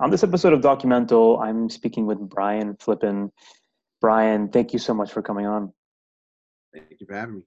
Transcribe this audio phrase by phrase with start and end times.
[0.00, 3.32] On this episode of Documental, I'm speaking with Brian Flippin.
[4.00, 5.72] Brian, thank you so much for coming on.
[6.72, 7.42] Thank you for having me.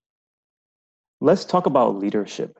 [1.21, 2.59] Let's talk about leadership.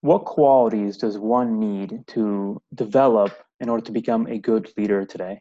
[0.00, 5.40] What qualities does one need to develop in order to become a good leader today?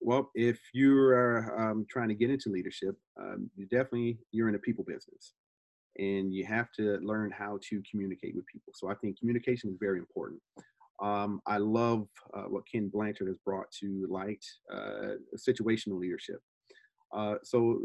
[0.00, 4.54] Well, if you are um, trying to get into leadership, um, you definitely you're in
[4.54, 5.34] a people business,
[5.98, 8.72] and you have to learn how to communicate with people.
[8.74, 10.40] So I think communication is very important.
[11.00, 16.40] Um, I love uh, what Ken Blanchard has brought to light uh, situational leadership.
[17.14, 17.80] Uh, so,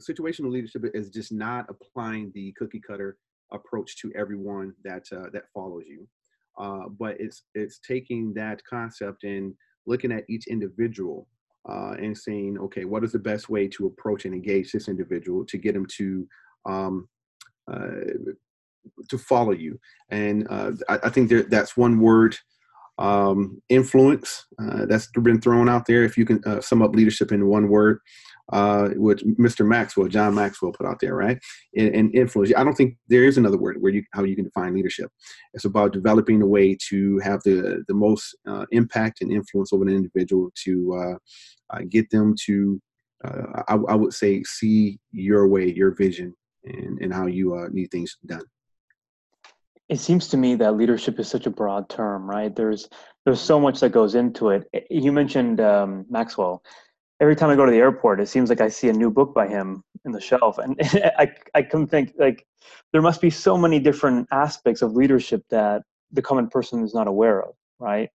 [0.00, 3.16] situational leadership is just not applying the cookie cutter
[3.52, 6.06] approach to everyone that uh, that follows you,
[6.58, 9.54] uh, but it's it's taking that concept and
[9.86, 11.28] looking at each individual
[11.68, 15.44] uh, and saying, okay, what is the best way to approach and engage this individual
[15.44, 16.26] to get them to
[16.66, 17.08] um,
[19.08, 19.78] to follow you.
[20.10, 22.36] And uh, I, I, think there, that's one word
[22.98, 26.04] um, influence uh, that's been thrown out there.
[26.04, 28.00] If you can uh, sum up leadership in one word,
[28.52, 29.66] uh, which Mr.
[29.66, 31.38] Maxwell, John Maxwell, put out there, right?
[31.76, 32.52] And, and, influence.
[32.56, 35.10] I don't think there is another word where you how you can define leadership.
[35.54, 39.84] It's about developing a way to have the the most uh, impact and influence over
[39.84, 41.18] an individual to
[41.70, 42.78] uh, get them to,
[43.24, 48.18] I, I, would say, see your way, your vision, and, and how you need things
[48.26, 48.44] done
[49.88, 52.54] it seems to me that leadership is such a broad term right?
[52.54, 52.88] There's
[53.24, 54.64] there's so much that goes into it.
[54.90, 56.62] You mentioned um, maxwell.
[57.20, 59.32] Every time i go to the airport it seems like i see a new book
[59.32, 60.76] by him in the shelf and
[61.18, 62.44] i i come think like
[62.92, 67.06] there must be so many different aspects of leadership that the common person is not
[67.06, 68.08] aware of right?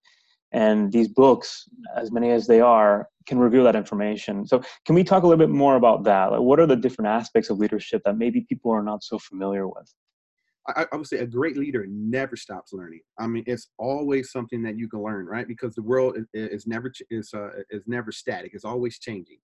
[0.53, 4.47] And these books as many as they are can reveal that information.
[4.47, 6.31] So can we talk a little bit more about that?
[6.31, 9.67] Like what are the different aspects of leadership that maybe people are not so familiar
[9.67, 9.93] with
[10.67, 13.01] I, I, would say a great leader never stops learning.
[13.19, 15.47] I mean, it's always something that you can learn, right?
[15.47, 18.51] Because the world is, is never is uh, is never static.
[18.53, 19.37] It's always changing.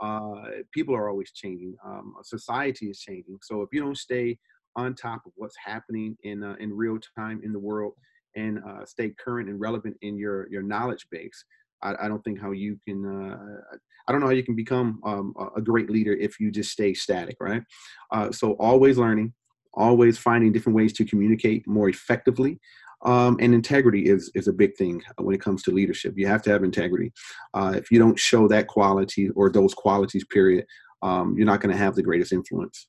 [0.00, 1.74] Uh, people are always changing.
[1.84, 3.38] Um, society is changing.
[3.42, 4.38] So if you don't stay
[4.76, 7.92] on top of what's happening in uh, in real time in the world
[8.34, 11.44] and uh, stay current and relevant in your your knowledge base,
[11.82, 13.04] I, I don't think how you can.
[13.04, 13.76] Uh,
[14.08, 16.92] I don't know how you can become um, a great leader if you just stay
[16.92, 17.62] static, right?
[18.10, 19.32] Uh, so always learning,
[19.74, 22.60] always finding different ways to communicate more effectively.
[23.04, 26.14] Um, and integrity is is a big thing when it comes to leadership.
[26.16, 27.12] You have to have integrity.
[27.52, 30.66] Uh, if you don't show that quality or those qualities, period,
[31.02, 32.86] um, you're not going to have the greatest influence.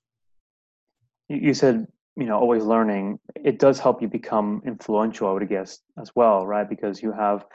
[1.29, 3.19] You said you know always learning.
[3.43, 6.69] It does help you become influential, I would guess, as well, right?
[6.69, 7.45] Because you have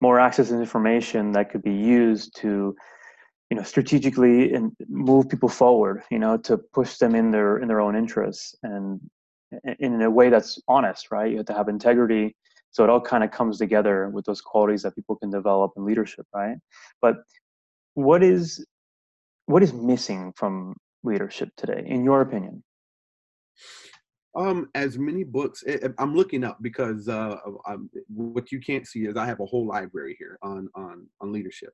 [0.00, 2.74] more access to information that could be used to
[3.50, 7.68] you know strategically and move people forward you know to push them in their in
[7.68, 9.00] their own interests and
[9.78, 11.30] in a way that's honest right?
[11.30, 12.36] You have to have integrity.
[12.70, 15.84] So it all kind of comes together with those qualities that people can develop in
[15.84, 16.56] leadership right?
[17.00, 17.16] But
[17.94, 18.64] what is
[19.46, 22.62] what is missing from leadership today in your opinion?
[24.36, 27.36] Um, as many books eh, eh, I'm looking up because uh,
[27.66, 31.32] I'm, what you can't see is I have a whole library here on on on
[31.32, 31.72] leadership,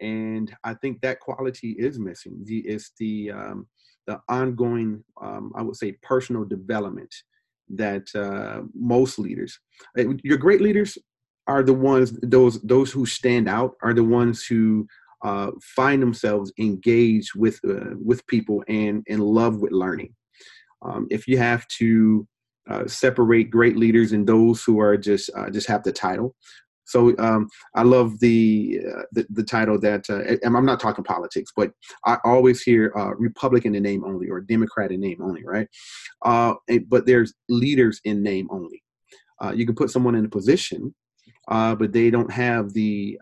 [0.00, 2.40] and I think that quality is missing.
[2.44, 3.66] The it's the um,
[4.06, 7.14] the ongoing, um, I would say, personal development
[7.70, 9.58] that uh, most leaders,
[9.96, 10.98] eh, your great leaders,
[11.46, 14.86] are the ones those those who stand out are the ones who
[15.22, 20.14] uh, find themselves engaged with uh, with people and in love with learning.
[20.82, 22.26] Um, if you have to
[22.68, 26.34] uh, separate great leaders and those who are just uh, just have the title,
[26.84, 31.50] so um, I love the, uh, the, the title that uh, I'm not talking politics,
[31.56, 31.72] but
[32.04, 35.68] I always hear uh, Republican in name only or Democrat in name only, right?
[36.24, 36.54] Uh,
[36.88, 38.82] but there's leaders in name only.
[39.42, 40.94] Uh, you can put someone in a position,
[41.48, 43.18] uh, but they don't have the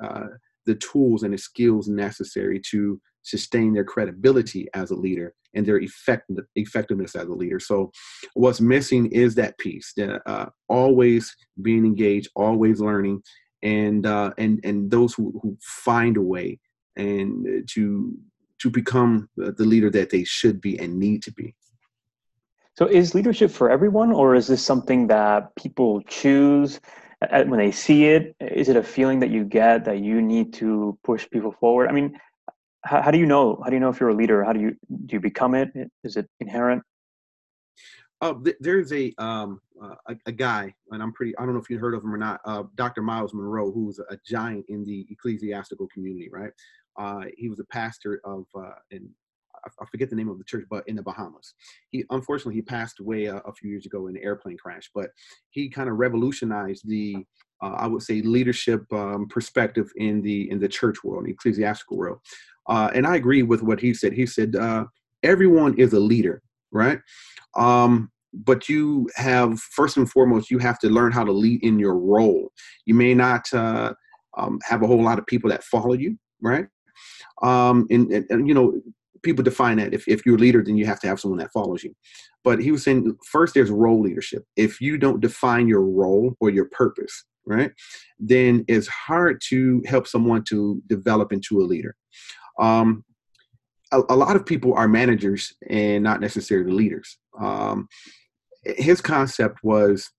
[0.64, 5.80] the tools and the skills necessary to sustain their credibility as a leader and their
[5.80, 7.58] effect, effectiveness as a leader.
[7.58, 7.90] So,
[8.34, 10.22] what's missing is that piece that
[10.68, 13.22] always being engaged, always learning,
[13.62, 16.58] and uh, and and those who, who find a way
[16.96, 18.16] and to
[18.60, 21.54] to become the leader that they should be and need to be.
[22.78, 26.80] So, is leadership for everyone, or is this something that people choose
[27.30, 28.34] when they see it?
[28.40, 31.88] Is it a feeling that you get that you need to push people forward?
[31.88, 32.18] I mean,
[32.84, 33.60] how, how do you know?
[33.62, 34.42] How do you know if you're a leader?
[34.42, 34.76] How do you
[35.06, 35.70] do you become it?
[36.02, 36.82] Is it inherent?
[38.44, 41.36] Th- there's a, um, uh, a, a guy, and I'm pretty.
[41.38, 42.40] I don't know if you heard of him or not.
[42.44, 43.02] Uh, Dr.
[43.02, 46.52] Myles Munroe, who's a giant in the ecclesiastical community, right?
[46.98, 49.08] Uh, he was a pastor of, uh, in
[49.64, 51.54] I forget the name of the church, but in the Bahamas.
[51.90, 55.10] He unfortunately he passed away a, a few years ago in an airplane crash, but
[55.50, 57.24] he kind of revolutionized the
[57.62, 61.96] uh, I would say, leadership um, perspective in the in the church world, the ecclesiastical
[61.96, 62.18] world.
[62.66, 64.12] Uh, and I agree with what he said.
[64.12, 64.86] He said uh,
[65.22, 66.42] everyone is a leader,
[66.72, 66.98] right?
[67.56, 71.78] Um, but you have first and foremost, you have to learn how to lead in
[71.78, 72.50] your role.
[72.86, 73.92] You may not uh,
[74.36, 76.66] um, have a whole lot of people that follow you, right?
[77.42, 78.80] Um, and, and, and you know,
[79.22, 79.94] people define that.
[79.94, 81.94] If, if you're a leader then you have to have someone that follows you.
[82.44, 84.44] But he was saying first there's role leadership.
[84.56, 87.72] If you don't define your role or your purpose right
[88.20, 91.96] then it's hard to help someone to develop into a leader.
[92.60, 93.04] Um,
[93.92, 97.18] a, a, lot of people are managers and not necessarily leaders.
[97.40, 97.88] Um,
[98.64, 100.10] his concept was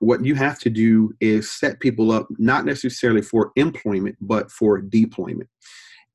[0.00, 4.80] what you have to do is set people up not necessarily for employment but for
[4.80, 5.48] deployment.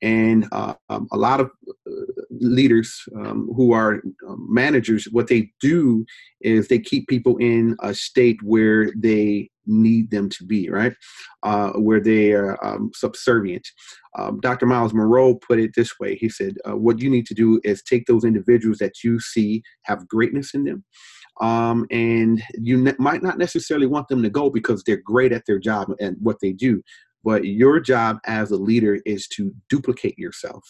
[0.04, 1.92] And uh, um, a lot of uh,
[2.32, 6.06] leaders um, who are um, managers what they do
[6.42, 10.94] is they keep people in a state where they need them to be right?
[11.44, 13.68] Uh, where they are um, subservient.
[14.18, 16.16] Um, dr myles munroe put it this way.
[16.16, 19.62] He said uh, what you need to do is take those individuals that you see
[19.84, 20.84] have greatness in them
[21.40, 25.44] um, and you ne- might not necessarily want them to go because they're great at
[25.48, 26.82] their job and what they do
[27.24, 30.64] but your job as a leader is to duplicate yourself,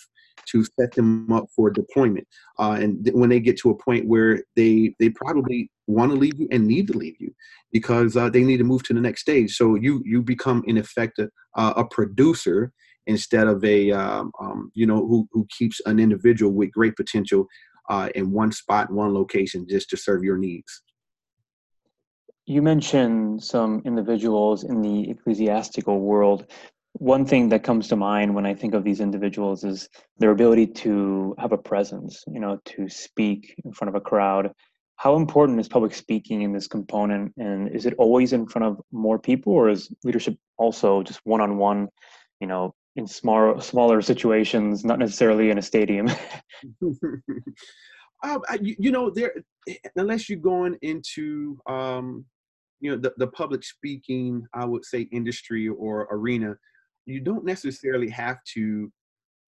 [0.48, 2.28] to set them up for deployment.
[2.60, 6.18] Uh, and th- when they get to a point where they they probably want to
[6.18, 7.34] leave you and need to leave you
[7.72, 9.56] because uh, they need to move to the next stage.
[9.56, 12.72] So you you become in effect a, a producer
[13.08, 17.48] instead of a um, um, you know who who keeps an individual with great potential
[17.90, 20.84] uh, in one spot, one location, just to serve your needs.
[22.46, 26.48] You mentioned some individuals in the ecclesiastical world.
[26.94, 29.88] One thing that comes to mind when I think of these individuals is
[30.18, 34.52] their ability to have a presence, you know, to speak in front of a crowd.
[34.98, 37.34] How important is public speaking in this component?
[37.38, 41.42] And is it always in front of more people, or is leadership also just one
[41.42, 41.88] on one,
[42.40, 46.10] you know, in smaller smaller situations, not necessarily in a stadium?
[48.24, 49.34] Uh, you, you, know, there
[49.96, 52.24] unless you're going into um,
[52.80, 56.56] you know the, the public speaking, I would say industry or arena,
[57.08, 58.92] you don't necessarily have to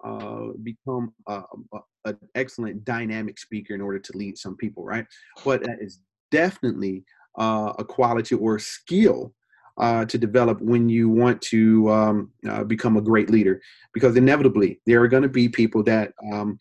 [0.03, 5.05] uh, become an excellent dynamic speaker in order to lead some people, right?
[5.45, 5.99] But that is
[6.31, 7.03] definitely
[7.37, 9.33] uh, a quality or skill
[9.77, 13.61] uh, to develop when you want to um, uh, become a great leader
[13.93, 16.57] because inevitably there are going to be people that um,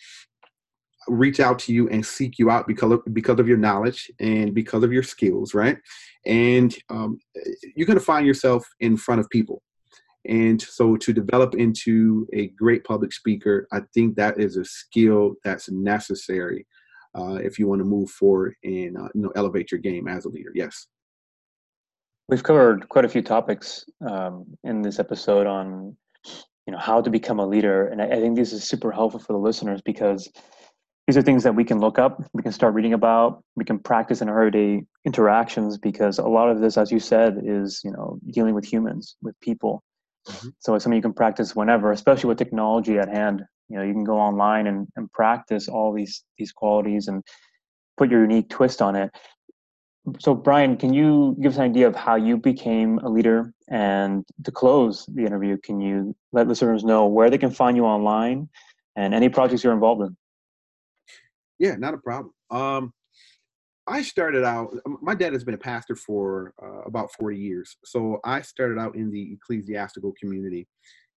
[1.08, 4.54] reach out to you and seek you out because of, because of your knowledge and
[4.54, 5.76] because of your skills, right?
[6.24, 7.18] And um,
[7.76, 9.62] you're going to find yourself in front of people.
[10.28, 15.34] And so to develop into a great public speaker, I think that is a skill
[15.42, 16.66] that's necessary
[17.14, 20.24] uh, if you want to move forward and uh, you know elevate your game as
[20.24, 20.52] a leader.
[20.54, 20.86] Yes.
[22.32, 25.94] We've covered quite a few topics um, in this episode on
[26.66, 29.20] you know how to become a leader, and I, I think this is super helpful
[29.20, 30.32] for the listeners because
[31.06, 33.78] these are things that we can look up, we can start reading about, we can
[33.78, 37.90] practice in our everyday interactions because a lot of this, as you said, is you
[37.90, 39.82] know dealing with humans, with people.
[40.26, 40.48] Mm-hmm.
[40.60, 43.42] So it's something you can practice whenever, especially with technology at hand.
[43.68, 47.22] You know, you can go online and, and practice all these these qualities and
[47.98, 49.10] put your unique twist on it.
[50.18, 53.52] So, Brian, can you give us an idea of how you became a leader?
[53.68, 57.84] And to close the interview, can you let listeners know where they can find you
[57.84, 58.48] online
[58.96, 60.16] and any projects you're involved in?
[61.58, 62.32] Yeah, not a problem.
[62.50, 62.92] Um,
[63.86, 64.74] I started out.
[65.00, 68.94] My dad has been a pastor for uh, about forty years, so I started out
[68.94, 70.68] in the ecclesiastical community,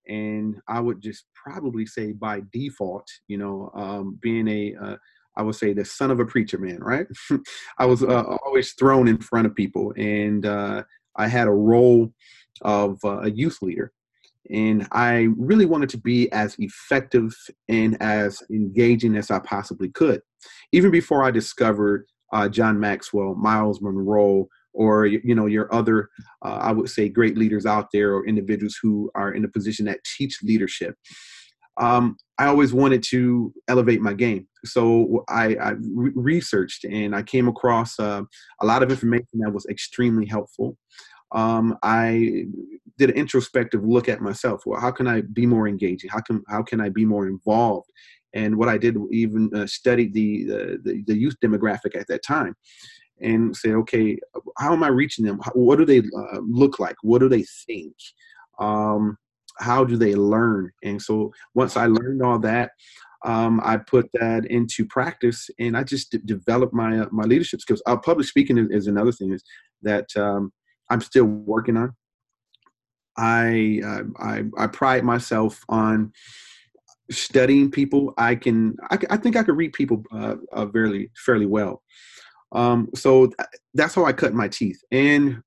[0.08, 4.96] and I would just probably say by default, you know, um, being a uh,
[5.38, 7.08] I would say the son of a preacher man, right?
[7.78, 10.84] I was uh, always thrown in front of people, and uh,
[11.16, 12.14] I had a role
[12.62, 13.92] of uh, a youth leader
[14.50, 17.36] and I really wanted to be as effective
[17.68, 20.22] and as engaging as I possibly could.
[20.72, 26.10] Even before I discovered uh, John Maxwell, Myles Munroe, or you know your other,
[26.44, 29.86] uh, I would say, great leaders out there or individuals who are in a position
[29.86, 30.96] that teach leadership.
[31.78, 37.24] Um, I always wanted to elevate my game, so I, I re- researched and I
[37.24, 38.22] came across uh,
[38.62, 40.78] a lot of information that was extremely helpful
[41.32, 42.46] um, I
[42.98, 44.64] did an introspective look at myself.
[44.66, 46.10] Well, how can I be more engaging?
[46.10, 47.90] How can how can I be more involved?
[48.34, 52.56] And what I did even uh, studied the, the the youth demographic at that time,
[53.22, 54.18] and say, okay,
[54.58, 55.40] how am I reaching them?
[55.54, 56.96] What do they uh, look like?
[57.02, 57.96] What do they think?
[58.60, 59.18] Um,
[59.60, 60.72] how do they learn?
[60.84, 62.72] And so once I learned all that,
[63.26, 67.60] um, I put that into practice, and I just d- developed my uh, my leadership
[67.60, 67.82] skills.
[67.88, 69.44] Uh, public speaking is, is, another thing is
[69.82, 70.54] that um,
[70.92, 71.94] I'm still working on.
[73.18, 76.12] I, uh, I I pride myself on
[77.10, 78.14] studying people.
[78.18, 81.82] I can I, I think I could read people uh, uh, fairly fairly well.
[82.52, 83.32] Um, so
[83.74, 84.80] that's how I cut my teeth.
[84.92, 85.42] And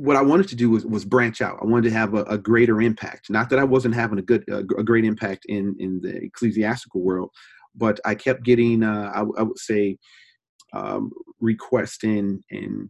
[0.00, 1.58] what I wanted to do was was branch out.
[1.60, 3.28] I wanted to have a, a greater impact.
[3.28, 7.02] Not that I wasn't having a good a, a, great impact in in the ecclesiastical
[7.02, 7.30] world,
[7.74, 9.98] but I kept getting uh, I, would say
[10.72, 12.88] um, requests and and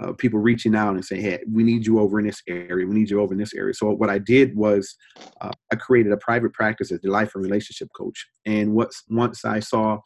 [0.00, 2.86] uh, people reaching out and saying, "Hey, we need you over in this area.
[2.86, 4.94] We need you over in this area." So what I did was
[5.40, 8.24] uh, I created a private practice as the life and relationship coach.
[8.46, 9.98] And once once I saw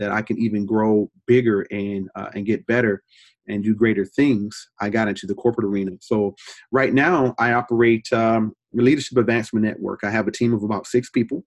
[0.00, 3.02] that I can even grow bigger and uh, and get better
[3.48, 5.92] and do greater things, I got into the corporate arena.
[6.00, 6.34] So
[6.72, 10.00] right now I operate um, Leadership Advancement Network.
[10.04, 11.44] I have a team of about six people.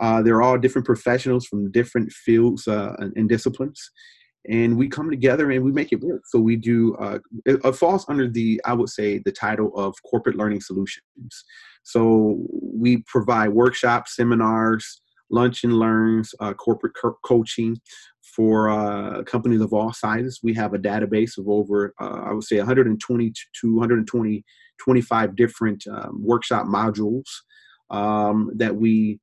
[0.00, 3.90] Uh, they're all different professionals from different fields uh, and, and disciplines
[4.48, 6.22] and we come together and we make it work.
[6.26, 6.94] So we do.
[6.96, 11.44] Uh, it, it, falls under the I would say the title of corporate learning solutions.
[11.82, 17.78] So we provide workshops, seminars, lunch and learns, uh, corporate co- coaching
[18.34, 20.40] for uh, companies of all sizes.
[20.42, 24.44] We have a database of over uh, I would say 120 to 120
[24.78, 27.24] 25 different um, workshop modules
[27.90, 29.18] um, that we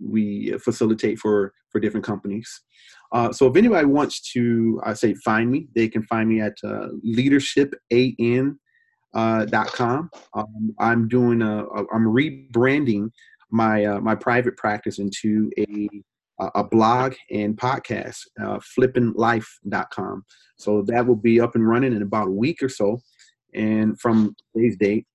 [0.00, 2.62] we facilitate for for different companies.
[3.12, 6.54] Uh, so if anybody wants to, I say, find me, they can find me at
[6.64, 8.50] uh, leadershipan.com.
[9.14, 13.10] Uh, um, I'm doing a, a, I'm rebranding
[13.52, 15.88] my uh, my private practice into a
[16.54, 20.24] a blog and podcast, uh, flippinglife.com.
[20.56, 23.00] So that will be up and running in about a week or so,
[23.54, 25.06] and from today's date.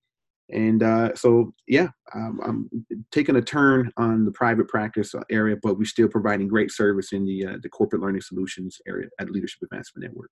[0.50, 2.70] And uh, so yeah um, i'm
[3.12, 7.26] taking a turn on the private practice area but we're still providing great service in
[7.26, 10.30] the uh, the corporate learning solutions area at leadership advancement network.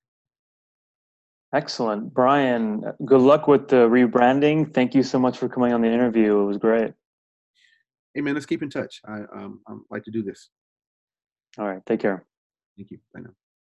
[1.53, 2.15] Excellent.
[2.15, 4.73] Brian good luck with the rebranding.
[4.73, 6.41] Thank you so much for coming on the interview.
[6.41, 6.95] It was great
[8.17, 9.01] hey man let's keep in touch.
[9.07, 10.49] I um, i like to do this.
[11.59, 12.25] All right take care.
[12.77, 12.99] Thank you.
[13.15, 13.46] Bye now